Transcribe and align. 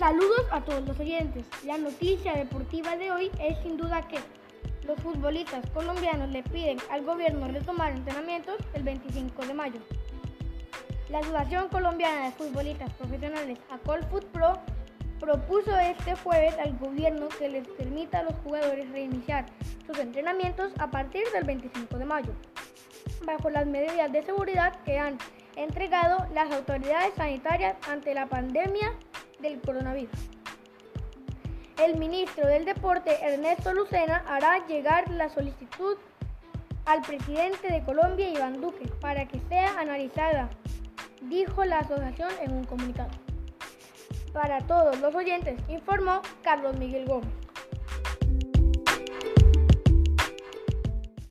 Saludos 0.00 0.46
a 0.50 0.62
todos 0.62 0.82
los 0.88 0.98
oyentes. 0.98 1.44
La 1.62 1.76
noticia 1.76 2.32
deportiva 2.32 2.96
de 2.96 3.12
hoy 3.12 3.30
es 3.38 3.58
sin 3.58 3.76
duda 3.76 4.08
que 4.08 4.16
los 4.86 4.98
futbolistas 5.02 5.68
colombianos 5.74 6.30
le 6.30 6.42
piden 6.42 6.78
al 6.90 7.04
gobierno 7.04 7.46
retomar 7.48 7.92
entrenamientos 7.92 8.56
el 8.72 8.82
25 8.82 9.44
de 9.44 9.52
mayo. 9.52 9.78
La 11.10 11.18
Asociación 11.18 11.68
Colombiana 11.68 12.24
de 12.24 12.32
Futbolistas 12.32 12.90
Profesionales, 12.94 13.58
ACOLFUT 13.68 14.24
Pro, 14.28 14.58
propuso 15.20 15.78
este 15.78 16.16
jueves 16.16 16.54
al 16.58 16.78
gobierno 16.78 17.28
que 17.38 17.50
les 17.50 17.68
permita 17.68 18.20
a 18.20 18.22
los 18.22 18.34
jugadores 18.42 18.90
reiniciar 18.92 19.44
sus 19.86 19.98
entrenamientos 19.98 20.72
a 20.78 20.90
partir 20.90 21.24
del 21.34 21.44
25 21.44 21.98
de 21.98 22.06
mayo, 22.06 22.32
bajo 23.26 23.50
las 23.50 23.66
medidas 23.66 24.10
de 24.10 24.22
seguridad 24.22 24.80
que 24.86 24.98
han 24.98 25.18
entregado 25.56 26.26
las 26.32 26.50
autoridades 26.52 27.12
sanitarias 27.16 27.76
ante 27.86 28.14
la 28.14 28.24
pandemia 28.24 28.94
del 29.40 29.60
coronavirus. 29.60 30.18
El 31.78 31.96
ministro 31.96 32.46
del 32.46 32.64
Deporte, 32.64 33.24
Ernesto 33.24 33.72
Lucena, 33.72 34.22
hará 34.28 34.66
llegar 34.66 35.10
la 35.10 35.30
solicitud 35.30 35.96
al 36.84 37.02
presidente 37.02 37.72
de 37.72 37.82
Colombia, 37.84 38.28
Iván 38.28 38.60
Duque, 38.60 38.86
para 39.00 39.26
que 39.26 39.40
sea 39.48 39.78
analizada, 39.78 40.50
dijo 41.22 41.64
la 41.64 41.78
asociación 41.78 42.30
en 42.42 42.52
un 42.52 42.64
comunicado. 42.64 43.10
Para 44.32 44.60
todos 44.60 45.00
los 45.00 45.14
oyentes, 45.14 45.60
informó 45.68 46.22
Carlos 46.42 46.76
Miguel 46.76 47.06
Gómez. 47.06 47.49